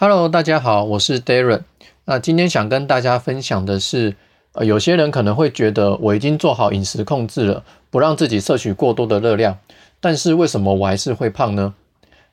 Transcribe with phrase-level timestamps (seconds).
[0.00, 1.62] Hello，大家好，我是 Darren。
[2.04, 4.14] 那今天想跟大家分享的是，
[4.52, 9.58] 呃，有些人可能会觉得我已经做好饮食控制了，不让自己摄取过多的热量，
[9.98, 11.74] 但是为什么我还是会胖呢？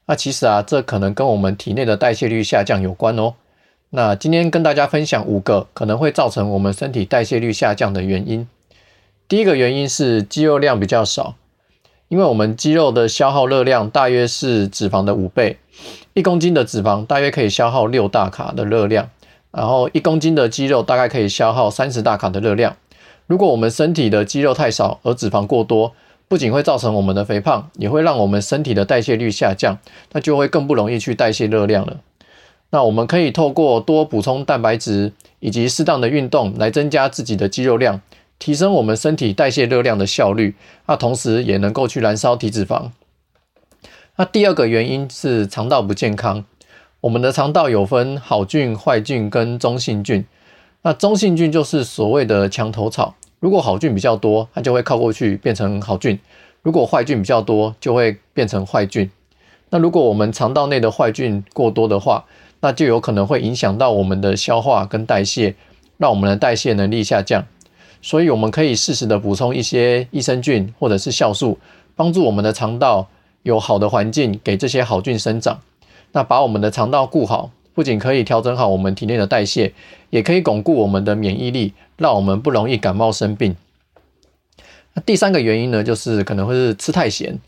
[0.06, 3.34] 那其实啊，这可能跟我们体内的代谢率下降有关哦。
[3.90, 8.48] 那今天跟大家分享五个可能会造成我们身体代谢率下降的原因。
[9.28, 11.34] 第一个原因是肌肉量比较少。
[12.16, 15.58] 因为我们肌肉的消耗热量大约是脂肪的五倍，
[16.14, 19.10] 一公斤的脂肪大约可以消耗六大卡的热量，
[19.52, 22.78] 然后一公斤的肌肉大概可以消耗三十大卡的热量。
[23.28, 25.92] 如果我们身体的肌肉太少而脂肪过多，
[26.30, 29.78] 不仅会造成我们的肥胖，也会让我们身体的代谢率下降，
[30.14, 31.98] 那就会更不容易去代谢热量了。
[32.70, 38.00] 那我们可以透过多补充蛋白质以及适当的运动来增加自己的肌肉量。
[38.38, 40.56] 提升我们身体代谢热量的效率，
[40.88, 42.92] 那同时也能够去燃烧体脂肪。
[44.18, 46.46] 那第二个原因是肠道不健康。
[47.02, 50.26] 我们的肠道有分好菌、坏菌跟中性菌。
[50.82, 53.16] 那中性菌就是所谓的墙头草。
[53.40, 56.18] 如果好菌比较多，它就会靠过去变成好菌；
[56.64, 59.12] 如果坏菌比较多，就会变成坏菌。
[59.70, 62.26] 那如果我们肠道内的坏菌过多的话，
[62.62, 65.56] 那就有可能会影响到我们的消化跟代谢，
[65.98, 67.46] 让我们的代谢能力下降。
[68.06, 71.58] 所以我们可以适时的补充一些益生菌或者是酵素，
[71.96, 73.08] 帮助我们的肠道
[73.42, 75.60] 有好的环境给这些好菌生长。
[76.12, 79.74] 那把我们的肠道顾好，不仅可以调整好我们体内的代谢，
[80.12, 83.56] 也可以巩固我们的免疫力，让我们不容易感冒生病。
[84.94, 87.40] 那第三个原因呢，就是可能会是吃太咸。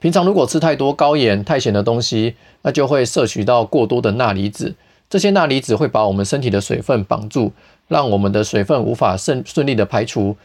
[0.00, 4.74] 平常如果吃太多高盐、太咸的东西，那就会摄取到过多的钠离子。
[5.10, 7.52] 这些钠离子会把我们身体的水分绑住，
[7.88, 10.36] 让我们的水分无法顺顺利的排除，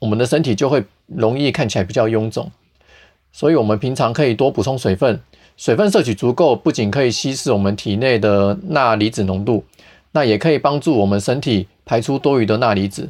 [0.00, 2.50] 我们的身体就会容易看起来比较臃肿。
[3.30, 5.20] 所以，我们平常可以多补充水分，
[5.56, 9.62] 水分摄取足够，不仅可以稀释我们体内的钠离子浓度，
[10.10, 13.08] 那也可以帮助我们身体排出多余的钠离子。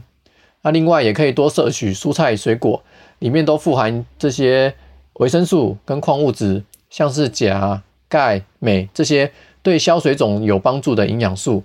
[0.60, 2.82] 那另外，也可以多摄取蔬菜水果，
[3.20, 4.74] 里面都富含这些
[5.14, 9.32] 维生素跟矿物质，像是钾、钙、镁这些。
[9.68, 11.62] 对消水肿有帮助的营养素，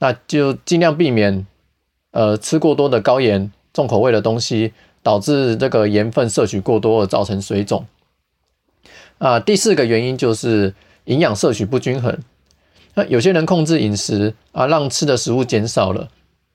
[0.00, 1.46] 那就尽量避免，
[2.10, 4.72] 呃，吃过多的高盐、重口味的东西，
[5.04, 7.86] 导致这个盐分摄取过多而造成水肿。
[9.18, 12.18] 啊，第四个原因就是营养摄取不均衡。
[12.94, 16.08] 那有些人控制饮食啊，让吃的食物减少了，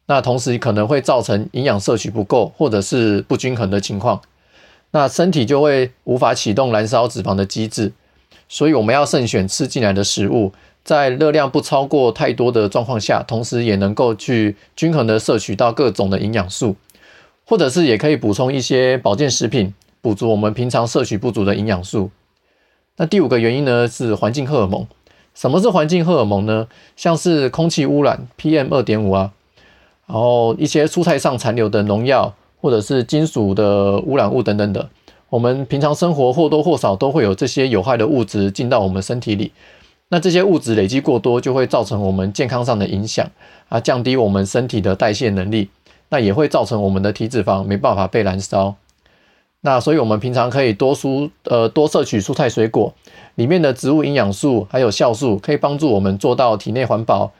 [0.07, 4.21] 那同时可能会造成营养摄取不够或者是不均衡的情况，
[4.91, 7.93] 那身体就会无法启动燃烧脂肪的机制。
[8.51, 10.51] 所以我们要慎选吃进来的食物。
[10.83, 16.75] 在热量不超过太多的状况下，同时也能够去均衡的摄取到各种的营养素，
[17.45, 22.09] 或者是也可以补充一些保健食品，补足我们平常摄取不足的营养素。
[22.97, 24.87] 那第五个原因呢是环境荷尔蒙。
[25.35, 26.67] 什么是环境荷尔蒙呢？
[26.97, 29.31] 像是空气污染 PM 二点五啊，
[30.07, 34.89] 然后一些蔬菜上残留的农药，或者是金属的污染物等等的。
[35.29, 39.51] 我们平常生活或多或少都会有这些有害的物质进到我们身体里。
[40.11, 43.29] 那这些物质累积过多，就会造成我们健康上的影响
[43.69, 45.69] 啊，降低我们身体的代谢能力，
[46.09, 48.75] 那也会造成我们的体脂肪没办法被燃烧。
[49.61, 52.91] 那所以，我们平常可以多蔬呃多摄取蔬菜水果
[53.35, 57.31] 里面的植物营养素，还有酵素，可以帮助我们做到体内环保。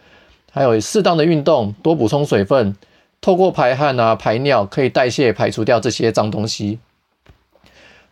[0.52, 2.76] 还有适当的运动，多补充水分，
[3.20, 6.78] 透过排汗啊排尿，可以代谢排除掉这些脏东西。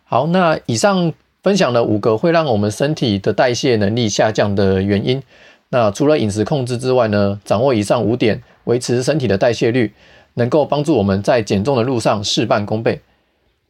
[0.02, 1.12] 好，那以上。
[1.42, 5.22] 分享了五个会让我们身体的代谢能力下降的原因。
[5.70, 9.92] 那除了饮食控制之外呢，掌握以上五点，维持身体的代谢率，
[10.34, 13.00] 能够帮助我们在减重的路上事半功倍。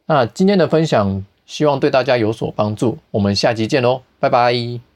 [0.05, 2.97] 那今天的分享，希望对大家有所帮助。
[3.11, 4.88] 我们下集见喽，拜拜。